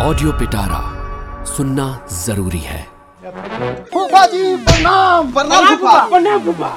Audio 0.00 0.32
पिटारा 0.40 0.80
सुनना 1.46 1.84
ज़रूरी 2.14 2.58
है। 2.58 2.82
फूफा 3.92 4.24
जी 4.32 4.42
प्रणाम 4.56 5.30
प्रणाम 5.32 5.76
फूफा। 5.76 6.68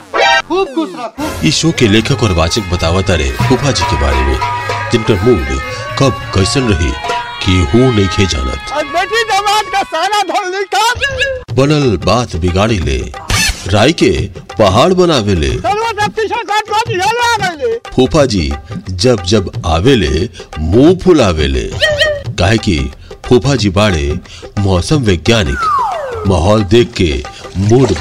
खूब 0.48 0.68
खुश 0.76 0.90
रह 0.96 1.48
इस 1.48 1.56
शो 1.56 1.72
के 1.80 1.88
लेखक 1.88 2.24
और 2.24 2.32
वाचक 2.38 2.72
बतावता 2.72 3.16
रहे 3.16 3.32
फूफा 3.48 3.72
जी 3.72 3.84
के 3.84 4.00
बारे 4.02 4.22
में 4.28 4.38
जिनका 4.92 5.14
मूड 5.24 5.60
कब 6.00 6.22
कैसन 6.36 6.68
रही 6.70 6.92
कि 7.44 7.60
हूँ 7.74 7.94
नहीं 7.96 8.08
खे 8.08 8.26
जानत। 8.26 8.72
आज 8.74 8.86
बेटी 8.96 9.24
दामाद 9.32 9.66
का 9.74 9.82
सारा 9.92 10.22
धन 10.32 10.50
निकाल 10.56 11.56
बनल 11.56 11.98
बात 12.06 12.36
बिगाड़ी 12.46 12.80
ले 12.80 12.98
राय 13.74 13.92
के 14.04 14.12
पहाड़ 14.60 14.94
बनावे 14.94 15.36
ले। 15.36 15.52
फूफा 17.96 18.26
जी 18.34 18.52
जब 18.90 19.24
जब 19.34 19.52
आवेले 19.76 20.30
मुँह 20.60 20.98
फुलावेले 21.04 21.70
काहे 22.40 22.58
कि 22.58 22.80
फूफा 23.32 23.56
जी 23.56 23.70
बाड़े 23.76 24.20
मौसम 24.60 25.04
वैज्ञानिक 25.04 26.24
माहौल 26.28 26.64
देख 26.72 26.92
के 27.02 27.12
मूड 27.58 27.92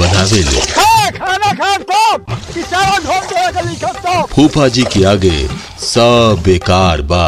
लिखो 3.68 3.92
तो 4.06 4.22
फूफा 4.34 4.66
जी 4.76 4.82
के 4.92 5.04
आगे 5.04 5.48
सब 5.80 6.42
बेकार 6.44 7.02
बा। 7.12 7.26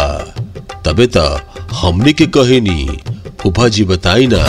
तबे 0.87 1.07
त 1.17 1.19
हमने 1.83 2.13
के 2.13 2.27
कहेनी 2.37 2.99
फूफा 3.41 3.69
जी 3.77 3.85
बताई 3.85 4.27
ना 4.33 4.43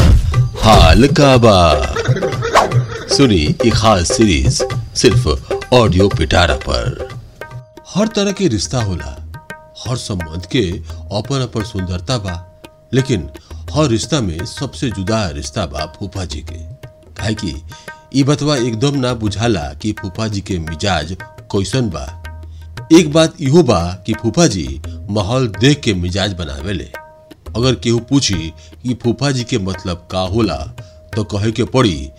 हाल 0.63 1.07
का 1.19 1.35
बा। 1.45 1.57
सुनी 3.15 3.41
ये 3.65 3.69
खास 3.71 4.11
सीरीज़ 4.17 4.63
सिर्फ़ 5.01 5.27
ऑडियो 5.75 6.07
पिटारा 6.17 6.55
पर। 6.67 7.07
हर 7.95 8.07
तरह 8.15 8.31
के 8.31 8.47
रिश्ता 8.47 8.81
होला। 8.83 9.15
हर 9.87 9.97
संबंध 9.97 10.45
के 10.51 10.65
अपन 11.19 11.41
अपन 11.41 11.63
सुंदरता 11.73 12.17
बा। 12.25 12.35
लेकिन 12.93 13.29
हर 13.73 13.87
रिश्ता 13.89 14.21
में 14.21 14.45
सबसे 14.45 14.89
जुदा 14.91 15.27
रिश्ता 15.29 15.65
बा 15.65 15.85
फूफा 15.99 16.25
जी 16.25 16.39
के। 16.41 16.57
काहे 17.17 17.33
कि, 17.33 17.53
ई 18.15 18.23
बतवा 18.23 18.55
एकदम 18.57 18.99
ना 18.99 19.13
बुझाला 19.13 19.73
कि 19.73 19.91
फूफा 19.91 20.27
जी 20.27 20.41
के 20.41 20.57
मिजाज 20.59 21.15
कैसन 21.51 21.89
बा। 21.89 22.05
एक 22.97 23.11
बात 23.13 23.41
इहो 23.41 23.63
बा 23.63 23.81
कि 24.05 24.13
फूफा 24.13 24.47
जी 24.47 24.81
माहौल 25.09 25.47
देख 25.59 25.79
के 25.79 25.93
मिजाज 25.93 26.33
बनावेले। 26.33 26.91
अगर 27.55 27.75
केहू 27.75 27.99
पूछी 27.99 28.53
कि 28.83 28.93
फूफा 28.93 29.31
जी 29.31 29.43
के 29.43 29.57
मतलब 29.57 30.07
का 30.11 30.19
होला 30.19 30.57
तो 31.15 31.23
कहे 31.23 31.51
के 31.51 31.63
पड़ी, 31.63 32.09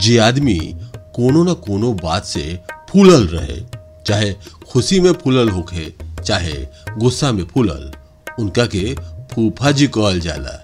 जे 0.00 0.18
आदमी 0.18 0.58
कोनो 1.14 1.42
न 1.44 1.54
कोनो 1.66 1.92
बात 1.92 2.24
से 2.24 2.58
फूलल 2.90 3.26
रहे, 3.26 3.60
चाहे 4.06 4.32
खुशी 4.72 5.00
में 5.00 5.12
फूलल 5.12 5.48
होखे, 5.48 5.92
चाहे 6.24 6.54
गुस्सा 6.98 7.32
में 7.32 7.44
फूलल, 7.44 7.90
उनका 8.38 8.66
के 8.66 8.94
फूफा 9.32 9.70
जी 9.70 9.86
कहल 9.88 10.20
जाला। 10.20 10.56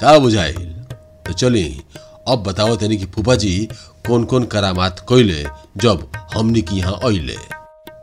का 0.00 0.18
बुझाइल? 0.18 0.66
तो 1.26 1.32
चली, 1.32 1.64
अब 2.28 2.42
बताओ 2.42 2.76
तनी 2.76 2.96
कि 2.96 3.06
फूफा 3.06 3.34
जी 3.34 3.68
कौन 4.06 4.24
कौन 4.24 4.44
करामात 4.44 5.00
कैले 5.08 5.44
जब 5.76 6.10
हमनी 6.34 6.62
के 6.62 6.76
यहाँ 6.76 6.98
अइले। 7.04 7.36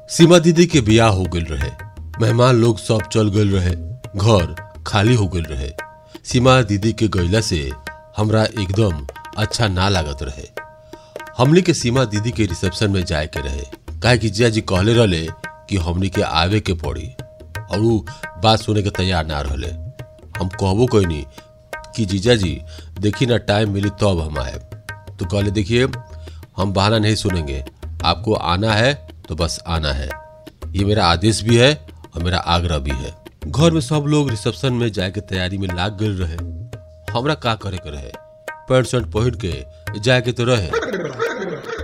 सीमा 0.09 0.39
दीदी 0.39 0.65
के 0.65 0.81
बियाह 0.81 1.09
हो 1.09 1.23
गइल 1.23 1.45
रहे, 1.45 1.71
मेहमान 2.21 2.55
लोग 2.55 2.77
सब 2.77 3.07
चल 3.11 3.29
गइल 3.29 3.51
रहे, 3.51 3.75
घर 4.15 4.55
खाली 4.87 5.15
हो 5.15 5.27
गइल 5.27 5.45
रहे। 5.45 5.71
सीमा 6.25 6.61
दीदी 6.61 6.93
के 6.93 7.07
गइला 7.07 7.41
से 7.41 7.69
हमरा 8.17 8.43
एकदम 8.43 9.05
अच्छा 9.37 9.67
ना 9.67 9.89
लागत 9.89 10.23
रहे। 10.23 10.47
हमनी 11.37 11.61
के 11.61 11.73
सीमा 11.73 12.03
दीदी 12.05 12.31
के 12.31 12.45
रिसेप्शन 12.45 12.91
में 12.91 13.03
जाए 13.05 13.27
के 13.27 13.39
रहे, 13.39 13.63
काहे 14.03 14.17
कि 14.17 14.29
जिया 14.29 14.49
जी 14.49 14.61
कहले 14.61 14.93
रहले 14.93 15.27
कि 15.69 15.77
हमनी 15.77 16.09
के 16.09 16.21
आवे 16.21 16.59
के 16.59 16.73
पड़ी, 16.75 17.09
और 17.71 17.79
उ 17.79 17.99
बात 18.43 18.59
सुने 18.59 18.81
के 18.83 18.89
तैयार 18.89 19.25
ना 19.25 19.41
रहले। 19.41 19.86
हम 20.39 20.47
कहबो 20.47 20.85
कोई 20.85 21.25
कि 21.95 22.05
जीजा 22.05 22.35
जी 22.35 22.61
देखिए 22.99 23.27
ना 23.27 23.37
टाइम 23.37 23.71
मिली 23.71 23.89
तब 23.89 23.97
तो 23.99 24.19
हम 24.19 24.37
आए। 24.39 24.59
तो 25.19 25.25
कहले, 25.25 25.51
देखिए, 25.51 25.87
हम 26.57 26.73
बहाना 26.73 26.97
नहीं 26.97 27.15
सुनेंगे। 27.15 27.65
आपको 28.05 28.33
आना 28.33 28.73
है 28.73 29.07
तो 29.29 29.35
बस 29.35 29.59
आना 29.67 29.91
है। 29.91 30.09
ये 30.71 30.85
मेरा 30.85 31.05
आदेश 31.05 31.41
भी 31.43 31.57
है 31.57 31.87
और 32.15 32.23
मेरा 32.23 32.37
आग्रह 32.37 32.77
भी 32.77 32.91
है। 32.91 33.15
घर 33.47 33.71
में 33.71 33.81
सब 33.81 34.05
लोग 34.07 34.29
रिसेप्शन 34.29 34.73
में 34.73 34.91
जाए 34.91 35.11
के 35.11 35.21
तैयारी 35.21 35.57
में 35.57 35.67
लाग 35.67 35.97
गए 35.97 36.07
रहे। 36.07 36.37
हमरा 37.13 37.33
का 37.33 37.55
करे 37.55 37.77
के 37.77 37.91
रहे? 37.91 38.11
पैंट 38.51 38.85
शर्ट 38.85 39.05
पहन 39.05 39.31
के 39.45 39.65
जाए 39.99 40.21
के 40.21 40.31
तो 40.31 40.43
रहे। 40.43 40.67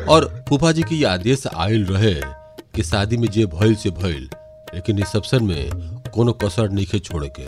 और 0.05 0.45
फूफा 0.49 0.71
जी 0.71 0.83
की 0.83 1.03
आदेश 1.03 1.43
आयल 1.47 1.85
रहे 1.85 2.13
कि 2.75 2.83
शादी 2.83 3.17
में 3.17 3.27
जे 3.27 3.45
भइल 3.45 3.75
से 3.75 3.89
भइल, 3.89 4.29
लेकिन 4.75 4.97
रिसेप्शन 4.97 5.43
में 5.43 5.69
कोनो 6.13 6.31
कसर 6.33 6.69
नहीं 6.69 6.99
छोड़े 6.99 7.31
के। 7.39 7.43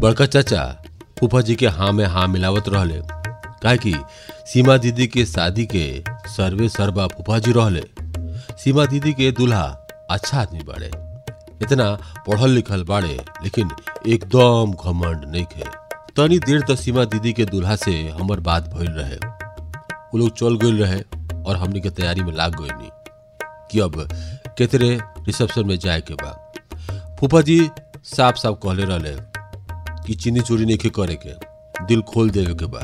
बड़का 0.00 0.26
चाचा 0.26 0.62
फूफा 1.18 1.40
जी 1.40 1.54
के 1.54 1.66
हाँ 1.68 1.92
में 1.92 2.04
हाँ 2.06 2.26
मिलावत 2.28 2.68
रहले। 2.68 3.00
काहे 3.62 3.78
कि 3.78 3.94
सीमा 4.46 4.76
दीदी 4.76 5.06
के 5.06 5.24
शादी 5.26 5.66
के 5.66 6.02
सर्वे 6.26 6.68
सर्वा 6.68 7.06
फूफा 7.06 7.38
जी 7.38 7.52
रहले। 7.52 7.82
सीमा 8.62 8.86
दीदी 8.86 9.12
के 9.12 9.30
दूल्हा 9.30 9.62
अच्छा 10.10 10.40
आदमी 10.40 10.62
बाड़े। 10.62 10.90
इतना 11.62 11.90
पढ़ल 12.26 12.50
लिखल 12.50 12.84
बाड़े, 12.84 13.18
लेकिन 13.42 13.70
एकदम 14.06 14.72
घमंड 14.84 15.24
नहीं 15.24 15.44
खे। 15.44 15.64
तनी 16.16 16.38
देर 16.38 16.60
तक 16.60 16.76
सीमा 16.76 17.04
दीदी 17.04 17.32
के 17.32 17.44
दूल्हा 17.44 17.76
से 17.76 17.92
हमर 18.08 18.40
बात 18.40 18.74
भइल 18.74 18.90
रहे। 18.90 19.16
वो 19.16 20.18
लोग 20.18 20.30
चल 20.30 20.56
गए 20.56 20.78
रहे 20.78 21.00
और 21.42 21.56
हमने 21.56 21.80
के 21.80 21.90
तैयारी 21.90 22.22
में 22.22 22.32
लाग 22.32 22.60
गए 22.60 22.76
नहीं 22.78 22.90
कि 23.70 23.80
अब 23.80 24.08
केतरे 24.58 24.98
रिसेप्शन 25.26 25.66
में 25.66 25.78
जाए 25.78 26.00
के 26.00 26.14
बाद 26.14 27.16
फूफा 27.20 27.40
जी 27.40 27.70
साफ़ 28.04 28.36
साफ़ 28.36 28.54
कहले 28.54 28.84
रहले 28.84 29.29
कि 30.10 30.16
चीनी 30.16 30.40
चोरी 30.40 30.64
नहीं 30.64 30.90
करे 30.90 31.18
के। 31.26 31.32
दिल 31.86 32.02
खोल 32.02 32.30
देवे 32.30 32.54
के 32.54 32.66
बा। 32.66 32.80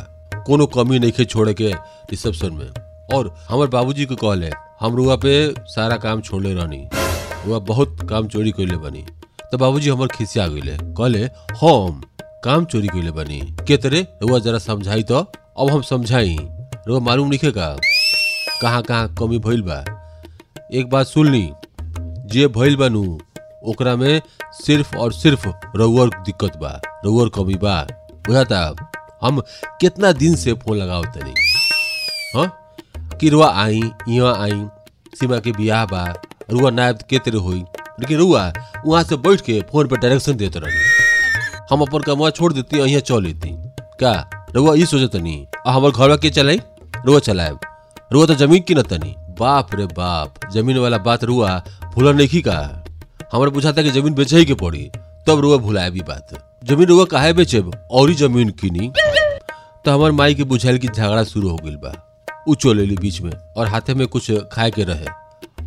कोनो 0.47 0.67
कमी 0.67 0.99
नहीं 0.99 1.25
छोड़े 1.25 1.55
के 1.55 1.73
रिसेप्शन 2.11 2.53
में। 2.53 2.71
और 3.17 3.35
हमारे 3.49 3.71
बाबूजी 3.71 4.05
को 4.05 4.17
कहले, 4.17 4.51
हम 4.81 4.97
रुआ 4.97 5.17
पे 5.17 5.55
सारा 5.61 5.97
काम 5.97 6.21
छोड़ले 6.21 6.55
रहनी। 6.55 6.89
रुआ 7.47 7.59
बहुत 7.59 7.99
काम 8.11 8.29
चोरी 8.29 8.51
कैले 8.51 8.77
बनी। 8.77 9.07
तो 9.53 9.59
बाबूजी 9.59 9.91
हमर 9.91 10.07
खिसिया 10.07 10.49
गईले 10.49 10.79
कहले, 10.83 11.25
हम 11.61 12.03
काम 12.45 12.65
चोरी 12.65 12.89
कैले 12.89 13.11
बनी। 13.11 13.57
के 13.67 13.77
तरह 13.77 14.07
रुआ 14.23 14.39
जरा 14.39 14.59
समझाई 14.59 15.03
तो। 15.03 15.17
अब 15.59 15.71
हम 15.71 15.83
समझाई। 15.83 16.39
रुआ 16.89 16.99
मालूम 16.99 17.29
नहीं 17.29 17.53
का? 17.53 17.77
कहाँ 18.63 18.83
कहाँ 18.83 19.15
कमी 19.15 19.39
भइल 19.39 19.63
बा। 19.63 19.85
एक 20.75 20.91
बात 20.91 21.07
सुन 21.07 21.29
ली 21.29 21.51
जे 22.27 22.49
भइल 22.49 22.77
बनू 22.77 23.21
ओकरा 23.67 23.95
में 23.97 24.21
सिर्फ़ 24.65 24.97
और 24.97 25.13
सिर्फ़ 25.13 25.49
रउअर 25.77 26.09
दिक्कत 26.27 26.57
बा, 26.57 26.81
रउअर 27.05 27.29
कमी 27.29 27.55
बा। 27.55 27.81
बुझाता? 28.27 28.61
हम 29.23 29.41
कितना 29.81 30.13
दिन 30.13 30.35
से 30.37 30.53
फ़ोन 30.53 30.77
लगाओ 30.79 31.03
तनी। 31.05 31.35
हाँ? 32.37 32.49
कि 33.21 33.29
रुआ 33.29 33.51
आई 33.63 33.81
यहाँ 34.09 34.35
आई, 34.43 34.65
सीमा 35.21 35.39
के 35.39 35.53
बियाह 35.53 35.85
बा 35.87 36.05
रुआ 36.51 36.71
नायब 36.71 36.99
के 37.11 37.19
तेरे 37.19 37.39
होई। 37.39 37.65
लेकिन 38.01 38.19
रुआ 38.19 38.53
वहाँ 38.87 39.03
से 39.05 39.17
बैठ 39.17 39.41
के 39.41 39.61
फ़ोन 39.71 39.89
पे 39.89 39.97
डायरेक्शन 39.97 40.37
देते 40.37 40.59
रही 40.59 41.65
हम 41.71 41.83
अपन 41.83 41.99
कमवा 41.99 42.31
छोड़ 42.31 42.53
देती 42.53 42.79
यहाँ 42.79 43.01
चल 43.01 43.23
लेती। 43.23 43.51
का? 44.01 44.31
रुआ 44.55 44.75
ये 44.75 44.87
सोचत 44.87 45.17
नहीं 45.17 45.47
आ, 45.67 45.73
हमार 45.73 45.91
घर 45.91 46.17
के 46.17 46.31
चलाई? 46.31 46.61
रुआ 47.07 47.19
चलाए 47.21 47.53
रुआ 48.13 48.27
तो 48.27 48.35
ज़मीन 48.35 48.63
की 48.63 48.75
न 48.75 48.83
तनी। 48.83 49.15
बाप 49.39 49.75
रे 49.75 49.87
बाप, 49.87 50.35
ज़मीन 50.53 50.79
वाला 50.79 50.99
बात 50.99 51.25
रुआ 51.25 51.63
भूला 51.95 52.13
नहीं 52.13 52.43
का? 52.43 52.85
हमारे 53.33 53.51
पूछा 53.51 53.73
था 53.73 53.83
कि 53.83 53.91
ज़मीन 53.91 54.15
बेचे 54.15 54.45
के 54.45 54.55
पड़ी, 54.55 54.91
तब 55.27 55.41
रुआ 55.41 55.57
भुलाए 55.57 55.91
भी 55.91 56.01
बात। 56.01 56.35
ज़मीन 56.65 56.87
रुआ 56.89 57.05
काहे 57.05 57.33
बेचे 57.33 57.61
और 57.91 58.13
ज़मीन 58.13 58.51
किनी। 58.61 58.91
तो 59.85 59.91
हमार 59.91 60.13
माई 60.13 60.35
के 60.35 60.45
बुझाइल 60.45 60.79
की 60.79 60.89
झगड़ा 60.89 61.25
शुरू 61.25 61.49
हो 61.49 61.57
गई 61.57 61.77
बा। 61.77 61.93
उ 62.49 62.55
चलेली 62.55 62.97
बीच 62.97 63.21
में, 63.21 63.33
और 63.57 63.67
हाथे 63.67 63.95
में 63.95 64.07
कुछ 64.07 64.31
खाए 64.53 64.71
के 64.71 64.85
रहे। 64.85 65.07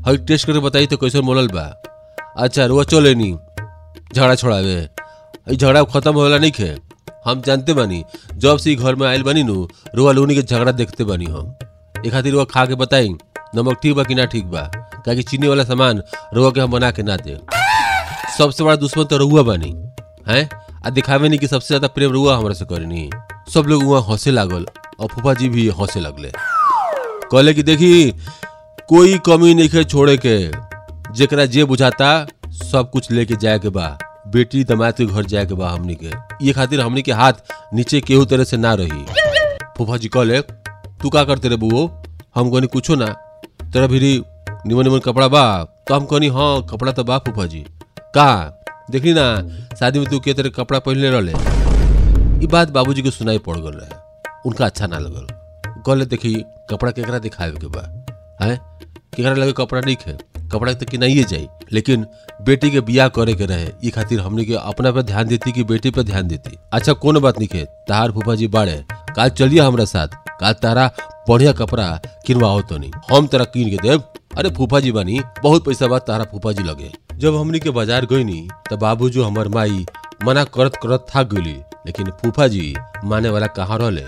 हई 0.08 0.18
टेस्ट 0.18 0.48
करके 0.48 0.60
बताई 0.60 0.88
तो 0.88 0.98
कैसे 0.98 1.22
मोलल 1.22 1.48
बा। 1.48 1.66
अच्छा 2.38 2.66
रुआ 2.66 2.84
चले 2.84 3.14
नी 3.16 3.32
झगड़ा 4.16 4.36
छोड़ावे। 4.36 4.90
झगड़ा 5.54 5.84
खत्म 5.84 6.14
होला 6.14 6.38
नहीं 6.38 6.52
खे। 6.52 6.76
हम 7.26 7.42
जानते 7.42 7.74
बानी, 7.74 8.04
जब 8.34 8.58
से 8.58 8.76
घर 8.76 8.96
में 8.96 9.08
आयल 9.08 9.24
बानी 9.24 9.44
नु 9.44 9.68
रुआ 9.96 10.12
लोनी 10.12 10.36
के 10.36 10.42
झगड़ा 10.42 10.72
देखते 10.72 11.04
बानी 11.04 11.26
हम। 11.26 11.56
एक 12.06 12.12
खातिर 12.12 12.32
रुआ 12.34 12.44
खा 12.46 12.66
के 12.66 12.76
बताई। 12.76 13.10
नमक 13.56 13.80
ठीक 13.84 13.96
बा 13.96 14.04
कि 14.04 14.16
ना 14.16 14.26
ठीक 14.26 14.46
बा? 14.46 14.62
काहे 15.06 15.24
चीनी 15.24 15.48
वाला 15.48 15.64
सामान 15.64 16.02
रुआ 16.34 16.52
के 16.52 16.62
हम 16.62 16.72
बना 16.72 16.92
के 16.92 17.04
ना 17.04 17.16
दे। 17.18 17.38
सबसे 18.38 18.64
बड़ा 18.64 18.76
दुश्मन 18.76 19.04
तो 19.04 19.18
रुआ 19.18 19.42
बानी, 19.44 19.74
हैं? 20.28 20.50
आ 20.86 20.90
दिखावे 20.90 21.30
नहीं 21.30 21.40
कि 21.40 21.48
सबसे 21.48 21.68
ज़्यादा 21.68 21.88
प्रेम 21.88 22.12
रुआ 22.12 22.38
हमरा 22.38 22.54
से 22.54 22.66
करनी। 22.66 23.10
सब 23.54 23.66
लोग 23.68 23.84
वहाँ 23.84 24.02
हंसे 24.10 24.32
लागल, 24.32 24.66
और 25.00 25.08
फूफा 25.08 25.34
जी 25.34 25.50
भी 25.50 25.68
हंसे 25.70 26.00
लगले। 26.00 26.32
कहले 27.32 27.54
कि 27.54 27.64
देखी, 27.64 28.12
कोई 28.90 29.18
कमी 29.18 29.54
नहीं 29.54 29.70
है 29.70 29.84
छोड़े 29.84 30.18
के। 30.26 30.38
जेकरा 31.14 31.46
जे 31.46 31.64
बुझाता, 31.64 32.28
सब 32.52 32.90
कुछ 32.94 33.12
लेके 33.12 33.36
जाए 33.36 33.60
के 33.60 33.70
बा। 33.70 33.98
बेटी 34.28 34.64
दमाद 34.64 34.94
के 34.94 35.06
घर 35.06 35.26
जाए 35.26 35.46
के 35.46 35.54
बा 35.54 35.70
हमनी 35.70 35.96
के। 35.96 36.12
ये 36.46 36.54
खातिर 36.54 36.82
हमनी 36.82 37.02
के 37.02 37.12
हाथ 37.12 37.34
नीचे 37.74 38.02
केहू 38.02 38.26
तरह 38.26 38.44
से 38.44 38.58
ना 38.58 38.74
रही। 38.74 39.06
फूफा 39.78 39.98
जी 39.98 40.08
कहले, 40.08 40.42
तू 40.42 41.10
का 41.10 41.24
करते 41.24 41.50
रे 41.50 41.56
बुओ? 41.56 41.88
हम 42.36 42.52
कहनी 42.52 42.68
कुछो 42.68 42.96
ना। 42.96 43.16
तेरा 43.74 43.88
भी 43.88 44.00
निमन 44.68 44.84
निमन 44.84 45.00
कपड़ा 45.00 45.28
बा 45.28 45.64
तो 45.88 45.96
हम 45.96 46.06
कहनी 46.06 46.28
हाँ 46.28 46.62
कपड़ा 46.62 46.92
तो 46.92 47.04
बा 47.04 47.18
फूफा 47.18 47.46
जी 47.46 47.66
कहा 48.16 48.56
देखली 48.92 49.14
ना, 49.14 49.26
शादी 49.80 50.00
में 50.00 50.10
तू 50.10 50.20
के 50.20 50.34
तेरे 50.34 50.50
कपड़ा 50.50 50.80
पहनले 50.80 51.10
रहले। 51.10 51.32
ये 52.42 52.48
बात 52.48 52.70
बाबूजी 52.70 53.02
को 53.02 53.12
सुनाई 53.12 53.38
पड़ 53.38 53.58
गल 53.58 53.72
रहे। 53.72 53.98
उनका 54.46 54.66
अच्छा 54.66 54.88
ना 54.88 55.00
लगल। 55.00 55.28
कहले, 55.86 56.06
देखी, 56.06 56.34
कपड़ा 56.70 56.92
केकरा 56.92 57.20
दिखावे 57.20 57.52
के 57.52 57.68
बा? 57.68 57.82
है? 58.42 58.56
केकरा 59.16 59.34
लगे 59.34 59.52
कपड़ा 59.52 59.82
नहीं 59.82 59.96
है? 60.08 60.18
कपड़ा 60.52 60.74
तो 60.74 60.86
किनाइए 60.86 61.24
जाई, 61.24 61.48
लेकिन 61.74 62.06
बेटी 62.42 62.72
के 62.72 62.82
बियाह 62.82 63.08
करे 63.08 63.34
के 63.34 63.46
रहे, 63.46 63.68
ई 63.86 63.90
खातिर 63.90 64.20
हमने 64.20 64.46
के 64.46 64.56
अपना 64.56 64.92
पे 64.92 65.04
ध्यान 65.04 65.28
देती 65.28 65.52
कि 65.52 65.64
बेटी 65.64 65.92
पे 65.92 66.04
ध्यान 66.04 66.28
देती। 66.28 66.58
अच्छा 66.74 66.94
कोनो 66.94 67.20
बात 67.20 67.40
नहीं 67.40 67.50
है? 67.54 67.66
तार 67.66 68.12
फूफा 68.12 68.36
जी 68.36 68.48
बाड़े। 68.48 68.86
काल 69.16 69.30
चलिए 69.30 69.60
हमरा 69.60 69.86
साथ। 69.86 70.08
काल 70.40 70.54
तारा 70.54 70.92
बढ़िया 71.30 71.52
कपड़ा 71.54 71.86
किनवाओ 72.26 72.62
तो 72.62 72.78
नहीं। 72.78 72.92
हम 73.10 73.26
तेरा 73.28 73.46
कीन 73.46 73.70
के 73.70 73.78
देव 73.78 74.04
अरे 74.38 74.50
फूफा 74.50 74.80
जी 74.80 74.92
बानी, 74.92 75.20
बहुत 75.44 75.66
पैसा 75.66 75.88
बात 75.88 76.06
तारा 76.08 76.24
फूफा 76.32 76.52
जी 76.52 76.64
लगे। 76.64 76.92
जब 77.18 77.36
हमनी 77.36 77.60
के 77.60 77.70
बाज़ार 77.70 78.06
गई 78.06 78.24
नी 78.24 78.48
तब 78.70 78.80
बाबू 78.80 79.10
जो 79.10 79.24
हमार 79.24 79.48
माई 79.48 79.86
मना 80.26 80.44
करत 80.44 80.76
करत 80.84 81.06
थक 81.10 81.34
गई 81.34 81.54
लेकिन 81.86 82.10
फूफा 82.22 82.48
जी 82.48 82.74
माने 83.06 83.30
वाला 83.30 83.48
कहाँ 83.58 83.78
रहले? 83.80 84.06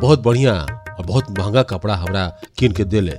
बहुत 0.00 0.22
बढ़िया 0.22 0.54
और 0.54 1.06
बहुत 1.06 1.30
महँगा 1.38 1.62
कपड़ा 1.62 1.94
हमरा 1.96 2.26
किन 2.58 2.72
के 2.72 2.84
देले। 2.84 3.16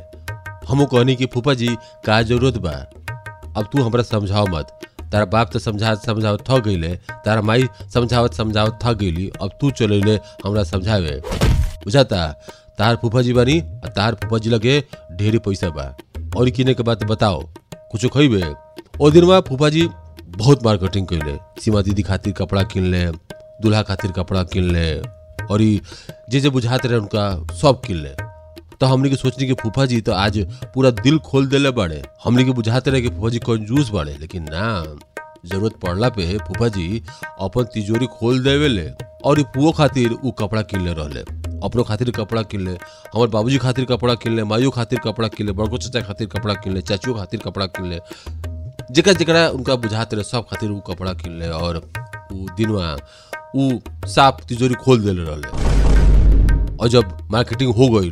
हमू 0.70 0.86
कहनी 0.86 1.16
कि 1.16 1.26
फूफा 1.26 1.54
जी 1.54 1.76
का 2.06 2.22
ज़रूरत 2.22 2.58
बा? 2.58 2.72
अब 3.58 3.70
तू 3.74 3.84
हमरा 3.84 4.04
समझाओ 4.04 4.46
मत। 4.48 4.80
तारा 5.12 5.26
बाप 5.28 5.52
तो 5.54 5.60
समझा 5.60 5.94
समझाओ 5.96 6.38
थक 6.50 6.64
गईले 6.66 6.96
तारा 7.26 7.42
माई 7.42 7.68
समझावत 7.94 8.34
समझावत 8.34 8.80
थक 8.84 8.98
गईली 8.98 9.32
अब 9.42 9.58
तू 9.62 9.72
चले 9.72 10.20
हमरा 10.46 10.64
समझावे। 10.64 11.22
बुझाता? 11.84 12.20
तार 12.78 12.96
फूफा 13.02 13.22
जी 13.22 13.34
बानी 13.34 13.60
और 13.60 13.90
तार 13.90 14.16
फूफा 14.16 14.38
जी 14.38 14.50
लगे 14.50 14.80
ढेरी 15.14 15.40
पैसा 15.40 15.70
बा। 15.70 15.96
और 16.38 16.50
किने 16.50 16.74
के 16.74 16.84
बात 16.84 17.04
बताओ, 17.04 17.42
कुछ 17.92 18.06
खइबे? 18.08 18.44
ओ 19.02 19.10
दिन 19.12 19.26
में 19.26 19.40
फूफा 19.42 19.70
जी 19.70 19.88
बहुत 20.28 20.64
मार्केटिंग 20.66 21.08
कैले 21.08 21.38
सीमा 21.62 21.82
दीदी 21.82 22.02
खातिर 22.04 22.34
कपड़ा 22.34 22.64
किन 22.64 22.86
ले 22.92 23.06
दूल्हा 23.62 23.82
खातिर 23.84 24.12
कपड़ा 24.12 24.44
किन 24.44 24.72
ले 24.72 25.00
और 25.46 25.62
जे 26.30 26.40
जे 26.40 26.50
बुझाते 26.50 26.88
रहे 26.88 26.98
उनका 26.98 27.56
सब 27.56 27.82
किन 27.86 27.98
ले 27.98 28.16
तो 28.80 28.86
हमने 28.86 29.10
के 29.10 29.16
सोचनी 29.16 29.48
कि 29.48 29.54
फूफा 29.54 29.86
जी 29.86 30.00
तो 30.02 30.12
आज 30.14 30.40
पूरा 30.74 30.90
दिल 30.92 31.18
खोल 31.20 31.48
देले 31.48 31.72
बाड़े। 31.72 32.02
हमने 32.24 32.44
के 32.44 32.52
बुझाते 32.52 32.92
रहे 32.92 33.02
कि 33.02 33.10
फूफा 33.10 33.30
जी 33.30 33.40
कंजूस 33.40 33.90
बाड़े, 33.90 34.18
लेकिन 34.20 34.48
ना। 34.50 34.84
ज़रूरत 35.46 35.74
पड़ला 35.84 36.10
पे 36.10 36.38
फूफा 36.38 36.68
जी 36.68 37.02
अपन 37.42 37.64
तिजोरी 37.64 38.06
खोल 38.06 38.44
देवेले 38.44 38.90
और 39.26 39.40
ई 39.40 39.44
पुओ 39.56 39.72
खातिर 39.72 40.12
उ 40.12 40.32
कपड़ा 40.32 40.62
किनले 40.62 40.94
रहले। 40.94 41.20
अपनो 41.66 41.84
खातिर 41.84 42.12
कपड़ा 42.12 42.42
किनले, 42.42 42.72
हमार 43.14 43.28
बाबूजी 43.28 43.58
खातिर 43.58 43.86
कपड़ा 43.86 44.16
किनले, 44.16 44.44
माइयो 44.44 44.70
खातिर 44.70 45.00
कपड़ा 45.00 45.28
किनले, 45.28 45.52
बड़को 45.52 45.78
चाचा 45.78 46.02
खातिर 46.02 46.28
कपड़ा 46.28 46.54
किनले, 46.54 46.82
चाचियों 46.82 47.16
खातिर 47.16 47.40
कपड़ा 47.40 47.66
किनले, 47.66 48.00
जेकरा 48.92 49.14
जेकरा 49.14 49.48
उनका 49.50 49.76
बुझाते 49.76 50.16
रहे, 50.16 50.24
सब 50.24 50.46
खातिर 50.50 50.72
उ 50.72 50.80
कपड़ा 50.80 51.14
किनले, 51.14 51.50
और 51.50 51.78
उ 52.32 52.46
दिनवा 52.58 52.98
उ 53.56 53.80
साफ़ 54.08 54.44
तिजोरी 54.46 54.74
खोल 54.74 55.04
देले 55.04 55.24
रहले। 55.24 56.78
और 56.78 56.88
जब 56.90 57.18
मार्केटिंग 57.32 57.74
हो 57.76 57.90
गई 57.90 58.10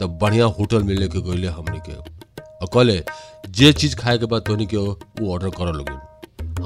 तब 0.00 0.18
बढ़िया 0.22 0.44
होटल 0.44 0.82
में 0.82 0.94
लेके 0.94 1.20
गईले 1.20 1.48
हमने 1.48 1.78
के। 1.78 1.92
और 1.92 2.68
कहले, 2.74 3.02
जे 3.48 3.72
चीज़ 3.72 3.96
खाए 3.96 4.18
के 4.18 4.26
बाद 4.26 4.42
तोनी 4.46 4.66
के 4.66 4.76
वो 4.76 5.32
ऑर्डर 5.32 5.50
कर 5.50 5.72
लोगे 5.72 6.09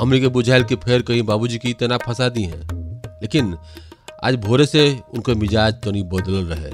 हमने 0.00 0.20
के 0.20 0.28
बुझाइल 0.28 0.64
कि 0.64 0.76
फिर 0.76 1.02
कहीं 1.02 1.22
बाबूजी 1.22 1.58
की 1.58 1.70
इतना 1.70 1.96
फंसा 1.96 2.28
दी 2.28 2.42
हैं। 2.42 2.62
लेकिन 3.22 3.56
आज 4.24 4.34
भोरे 4.34 4.66
से 4.66 5.00
उनके 5.14 5.34
मिजाज 5.34 5.74
तनी 5.74 6.02
बदलल 6.02 6.46
रहे। 6.46 6.72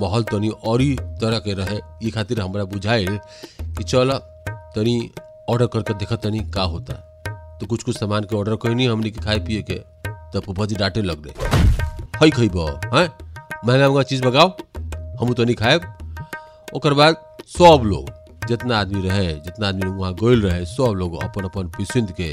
माहौल 0.00 0.22
तनी 0.22 0.48
और 0.48 0.80
ही 0.80 0.94
तरह 0.94 1.38
के 1.38 1.54
रहे। 1.54 1.76
ये 2.02 2.10
खातिर 2.10 2.40
हमरा 2.40 2.64
बुझाइल 2.64 3.18
कि 3.60 3.84
चल 3.84 4.12
तनी 4.48 5.10
ऑर्डर 5.48 5.66
करके 5.66 5.94
देखा 5.94 6.16
तनी 6.16 6.40
का 6.40 6.62
होता। 6.62 6.92
तो 7.60 7.66
कुछ 7.66 7.82
कुछ 7.82 7.98
सामान 7.98 8.24
के 8.24 8.36
ऑर्डर 8.36 8.56
कहीं 8.56 8.74
नहीं, 8.74 8.88
हमने 8.88 9.10
के 9.10 9.20
खाए 9.20 9.38
पिए 9.38 9.62
के 9.62 9.74
तब 10.34 10.42
फूफा 10.46 10.66
जी 10.66 10.74
डांटे 10.74 11.02
लग 11.02 11.26
रहे 11.26 11.48
हई 12.16 12.30
खइब 12.30 12.58
हैं? 12.94 13.08
महँगा 13.66 13.88
महँगा 13.88 14.02
चीज़ 14.02 14.24
मंगाओ। 14.24 14.56
हम 15.20 15.32
तो 15.32 15.44
नहीं 15.44 15.54
खाए 15.54 15.80
ओकर 16.74 16.94
बाद 16.94 17.16
सब 17.46 17.82
लोग 17.84 18.23
जितना 18.48 18.78
आदमी 18.78 19.08
रहे, 19.08 19.32
जितना 19.34 19.68
आदमी 19.68 19.90
वहाँ 19.90 20.14
गोल 20.14 20.42
रहे, 20.42 20.64
सब 20.66 20.92
लोग 20.96 21.22
अपन 21.22 21.44
अपन 21.44 21.68
पिसुंद 21.76 22.12
के 22.12 22.32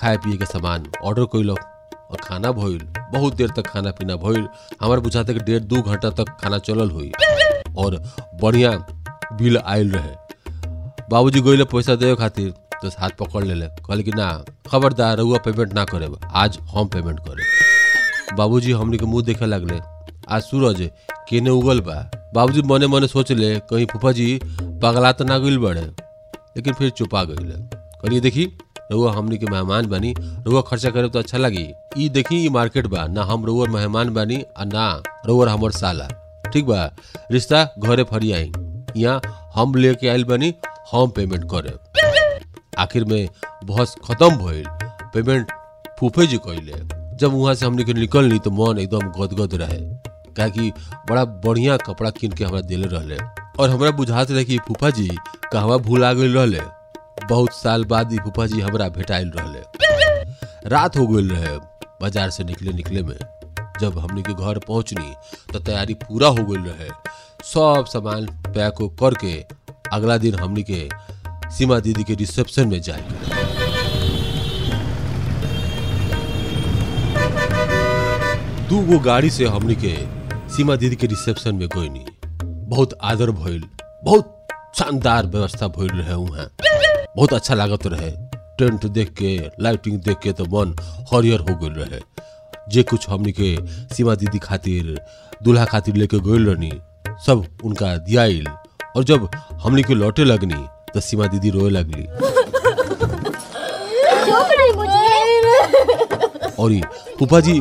खाए 0.00 0.16
पिए 0.16 0.36
के 0.36 0.46
सामान 0.46 0.86
ऑर्डर 1.04 1.24
कैलक 1.24 1.58
और 2.10 2.18
खाना 2.24 2.52
भइल। 2.52 2.78
बहुत 3.12 3.34
देर 3.34 3.50
तक 3.56 3.66
खाना 3.66 3.90
पीना 3.90 4.16
भइल। 4.16 4.46
हमारे 4.80 5.00
बुझाते 5.00 5.34
कि 5.34 5.40
डेढ़ 5.40 5.62
दू 5.62 5.82
घंटा 5.82 6.10
तक 6.10 6.36
खाना 6.40 6.58
चलल 6.58 6.90
हुई 6.90 7.12
और 7.78 7.96
बढ़िया 8.42 8.70
बिल 9.38 9.58
आयल 9.58 9.90
रहे। 9.90 10.14
बाबूजी 11.10 11.40
गोइले 11.40 11.64
पैसा 11.64 11.94
देवे 11.94 12.16
खातिर 12.16 12.50
तो 12.82 12.88
हाथ 12.98 13.10
पकड़ 13.10 13.44
ले 13.44 13.66
कहले 13.66 14.02
कि, 14.02 14.10
ना, 14.10 14.44
खबरदार, 14.70 15.16
रहुआ 15.16 15.38
पेमेंट 15.38 15.72
ना 15.74 15.84
करे 15.84 16.08
आज 16.34 16.58
हम 16.74 16.88
पेमेंट 16.88 17.20
करे 17.20 18.34
बाबूजी 18.36 18.72
हमने 18.72 18.98
के 18.98 19.06
मुँह 19.06 19.24
देखे 19.24 19.46
लगले। 19.46 19.80
आज 20.28 20.42
सूरज 20.42 20.90
केने 21.28 21.50
उगल 21.50 21.80
बा? 21.80 22.10
बाबूजी 22.34 22.62
मने 22.62 22.86
मने 22.86 23.06
सोच 23.08 23.32
ले 23.32 23.58
कहीं 23.70 23.86
फूफा 23.86 24.12
जी 24.12 24.40
पगला 24.82 25.12
तो 25.12 25.24
ना 25.24 25.38
गइल 25.38 25.58
बड़े 25.58 25.80
लेकिन 25.80 26.74
फिर 26.74 26.90
चुपा 26.90 27.22
गइले 27.24 27.54
कहलिए 28.00 28.20
देखी 28.20 28.44
रहुआ 28.92 29.12
हमनी 29.14 29.38
के 29.38 29.46
मेहमान 29.46 29.86
बानी 29.86 30.14
रहुआ 30.18 30.60
खर्चा 30.68 30.90
करे 30.90 31.08
तो 31.08 31.18
अच्छा 31.18 31.38
लगी। 31.38 31.66
ई 31.98 32.08
देखी 32.08 32.36
ई 32.44 32.48
मार्केट 32.48 32.86
बा, 32.86 33.06
ना 33.06 33.22
हम 33.24 33.44
रहुआ 33.46 33.66
मेहमान 33.72 34.08
बानी 34.14 34.42
आ 34.58 34.64
ना 34.64 35.02
रहुआ 35.26 35.50
हमर 35.50 35.70
साला। 35.72 36.08
ठीक 36.52 36.66
बा, 36.66 36.90
रिश्ता 37.32 37.64
घरे 37.78 38.04
फरी 38.10 38.32
आई। 38.32 38.50
यहाँ 38.96 39.50
हम 39.54 39.74
लेके 39.74 40.08
आइल 40.08 40.24
बानी, 40.24 40.52
हम 40.92 41.10
पेमेंट 41.16 41.44
करे। 41.54 41.76
आखिर 42.82 43.04
में 43.04 43.28
बहस 43.64 43.94
खत्म 44.04 44.36
भइल 44.36 44.64
पेमेंट 45.14 45.52
फूफे 46.00 46.26
जी 46.26 46.38
कइले। 46.48 46.82
जब 47.16 47.32
वहाँ 47.32 47.54
से 47.54 47.66
हमने 47.66 47.84
के 47.84 47.94
निकलनी 47.94 48.38
तो 48.38 48.50
मन 48.50 48.78
एकदम 48.78 49.12
गदगद 49.18 49.54
रहे। 49.62 49.80
काहे 50.36 50.50
कि 50.50 50.72
बड़ा 51.08 51.24
बढ़िया 51.46 51.76
कपड़ा 51.76 52.10
किन 52.10 52.32
के 52.32 52.44
हमरा 52.44 52.60
दिले 52.60 52.86
रहले। 52.86 53.18
और 53.60 53.70
हमरा 53.70 53.90
बुझात 53.90 54.30
रहे 54.30 54.44
कि 54.44 54.58
फूफा 54.58 54.90
जी 54.90 55.08
कहवा 55.52 55.76
भूला 55.78 56.12
गइल 56.12 56.36
रहले। 56.36 56.60
बहुत 57.28 57.52
साल 57.52 57.84
बाद 57.84 58.16
फूफा 58.24 58.46
जी 58.46 58.60
हमरा 58.60 58.88
भेटाइल 58.88 59.30
रहले। 59.36 60.68
रात 60.70 60.96
हो 60.96 61.06
गइल 61.06 61.30
रहे 61.30 61.56
बाज़ार 62.02 62.30
से 62.30 62.44
निकले 62.44 62.72
निकले 62.72 63.02
में। 63.02 63.16
जब 63.80 63.98
हमने 63.98 64.22
के 64.22 64.34
घर 64.34 64.58
पहुंचनी 64.58 65.12
तो 65.52 65.58
तैयारी 65.58 65.94
पूरा 65.94 66.28
हो 66.28 66.44
गइल 66.46 66.62
रहे। 66.62 66.88
सब 67.44 67.84
सामान 67.88 68.26
पैक 68.46 68.80
करके 69.00 69.34
अगला 69.92 70.16
दिन 70.18 70.34
हमने 70.34 70.62
के 70.70 70.88
सीमा 71.56 71.78
दीदी 71.80 72.04
के 72.04 72.14
रिसेप्शन 72.14 72.68
में 72.68 72.80
जाए 72.80 73.04
दू 78.68 78.80
गो 78.86 78.98
गाड़ी 78.98 79.30
से 79.30 79.46
हमने 79.46 79.74
के 79.84 79.94
सीमा 80.56 80.76
दीदी 80.76 80.96
के 80.96 81.06
रिसेप्शन 81.06 81.54
में 81.54 81.68
गईनी 81.68 82.04
बहुत 82.70 82.98
आदर 83.02 83.30
भइल, 83.30 83.62
बहुत 84.04 84.48
शानदार 84.78 85.26
व्यवस्था 85.26 85.68
भइल 85.68 85.90
रहे 85.90 86.14
वहाँ 86.14 86.46
बहुत 87.16 87.32
अच्छा 87.32 87.54
लागत 87.54 87.86
रहे। 87.86 88.10
टेंट 88.58 88.86
देख 88.86 89.10
के, 89.12 89.36
लाइटिंग 89.60 89.98
देख 90.00 90.18
के 90.18 90.32
तो 90.32 90.44
मन 90.44 90.74
हरियर 91.12 91.40
हो 91.40 91.56
गइल 91.56 91.72
रहे। 91.72 92.00
जे 92.68 92.82
कुछ 92.82 93.08
हमनी 93.08 93.32
के 93.40 93.56
सीमा 93.94 94.14
दीदी 94.14 94.38
खातिर, 94.38 95.00
दूल्हा 95.42 95.64
खातिर 95.64 95.94
लेके 95.94 96.18
गइल 96.20 96.46
रहनी, 96.48 96.70
सब 97.26 97.44
उनका 97.64 97.96
दियाइल। 97.96 98.46
और 98.96 99.04
जब 99.04 99.28
हमनी 99.62 99.82
के 99.82 99.94
लौटे 99.94 100.24
लगनी 100.24 100.64
तो 100.94 101.00
सीमा 101.00 101.26
दीदी 101.26 101.50
रोए 101.50 101.70
लगली। 101.70 102.06
रही 106.58 106.80
और 106.80 106.80
फूफा 107.18 107.40
जी 107.40 107.60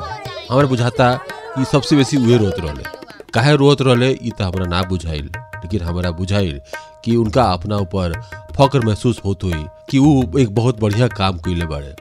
हमरा 0.49 0.67
बुझाता 0.67 1.13
कि 1.57 1.65
सबसे 1.65 1.95
बेसी 1.95 2.17
उहे 2.17 2.37
रोत 2.37 2.59
रहले। 2.59 2.99
काहे 3.33 3.55
रोत 3.55 3.81
रहले, 3.81 4.09
ई 4.12 4.31
तो 4.38 4.43
हमरा 4.43 4.65
ना 4.65 4.81
बुझाइल। 4.83 5.31
लेकिन 5.63 5.81
हमारा 5.81 6.12
बुझाइल 6.12 6.59
कि 7.05 7.15
उनका 7.15 7.43
अपना 7.43 7.77
ऊपर 7.77 8.13
फक्र 8.57 8.79
महसूस 8.86 9.21
होत 9.25 9.43
हुई 9.43 9.65
कि 9.89 10.00
वो 10.00 10.39
एक 10.39 10.53
बहुत 10.55 10.79
बढ़िया 10.79 11.07
काम 11.07 11.38
कैले 11.38 11.65
बाड़े। 11.65 11.95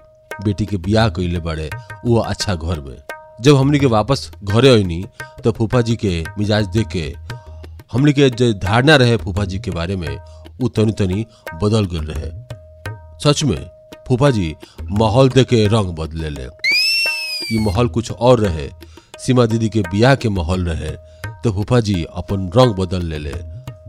बेटी 0.44 0.66
के 0.66 0.76
बियाह 0.76 1.08
कइले 1.08 1.38
बाड़े 1.38 1.70
वो 2.04 2.18
अच्छा 2.18 2.54
घर 2.54 2.80
में। 2.80 2.96
जब 3.40 3.56
हमनी 3.56 3.78
के 3.78 3.86
वापस 3.86 4.30
घरे 4.44 4.70
आईनी 4.70 5.04
तो 5.44 5.52
फूफा 5.52 5.80
जी 5.80 5.96
के 5.96 6.24
मिजाज 6.38 6.66
देख 6.66 6.86
के 6.88 7.14
हमनी 7.92 8.12
के 8.12 8.30
जो 8.30 8.52
धारणा 8.52 8.96
रहे 8.96 9.16
फूफा 9.16 9.44
जी 9.44 9.58
के 9.58 9.70
बारे 9.70 9.96
में 9.96 10.18
वो 10.60 10.68
तनी 10.68 10.92
तनी 10.92 11.26
बदल 11.62 11.86
गल 11.86 12.04
रहे। 12.04 12.30
सच 13.24 13.44
में 13.44 13.70
फूफा 14.08 14.30
जी 14.30 14.54
माहौल 14.90 15.28
देख 15.28 15.48
के 15.48 15.66
रंग 15.66 15.94
बदले 15.94 16.30
ले 16.30 16.42
ये 16.42 17.58
माहौल 17.60 17.88
कुछ 17.88 18.10
और 18.10 18.40
रहे। 18.40 18.68
सीमा 19.18 19.46
दीदी 19.46 19.68
के 19.68 19.80
बियाह 19.80 20.14
के 20.14 20.28
माहौल 20.28 20.68
रहे। 20.68 20.96
तो 21.44 21.52
फूफा 21.52 21.80
जी 21.80 22.02
अपन 22.16 22.50
रंग 22.56 22.74
बदल 22.74 23.04
ले 23.06 23.18
ले 23.18 23.34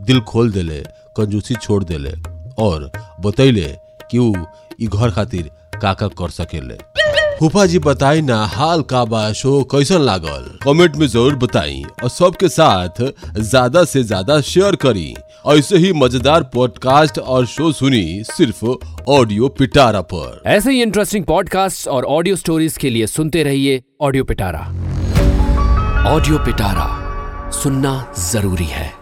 दिल 0.06 0.20
खोल 0.28 0.50
देले, 0.52 0.78
कंजूसी 1.16 1.54
छोड़ 1.54 1.82
देले 1.84 2.12
और 2.58 2.90
बतैले 3.20 3.74
कि 4.10 4.18
ऊ 4.18 4.32
घर 4.82 5.10
खातिर 5.10 5.50
का 5.82 5.92
का 5.94 6.08
कर 6.18 6.30
सकेले। 6.30 6.76
फूफा 7.38 7.64
जी 7.66 7.78
बताई 7.78 8.22
ना 8.22 8.36
हाल 8.46 8.82
का 8.82 9.04
बा 9.04 9.32
शो 9.32 9.62
कैसन 9.64 10.00
लागल? 10.02 10.58
कमेंट 10.64 10.96
में 10.96 11.06
ज़रूर 11.06 11.36
बताई 11.36 11.82
और 12.02 12.08
सबके 12.10 12.48
साथ 12.48 13.02
ज़्यादा 13.38 13.84
से 13.84 14.02
ज़्यादा 14.02 14.40
शेयर 14.40 14.76
करी। 14.76 15.14
ऐसे 15.48 15.78
ही 15.78 15.92
मज़ेदार 15.92 16.42
पॉडकास्ट 16.54 17.18
और 17.18 17.46
शो 17.46 17.72
सुनी 17.72 18.22
सिर्फ़ 18.26 18.64
ऑडियो 19.08 19.48
पिटारा 19.58 20.00
पर। 20.12 20.42
ऐसे 20.46 20.72
ही 20.72 20.82
इंटरेस्टिंग 20.82 21.24
पॉडकास्ट 21.24 21.88
और 21.88 22.04
ऑडियो 22.04 22.36
स्टोरीज 22.36 22.76
के 22.76 22.90
लिए 22.90 23.06
सुनते 23.06 23.42
रहिए 23.42 23.82
ऑडियो 24.00 24.24
पिटारा। 24.24 24.66
ऑडियो 26.14 26.38
पिटारा। 26.38 26.99
सुनना 27.52 28.14
ज़रूरी 28.18 28.64
है। 28.64 28.99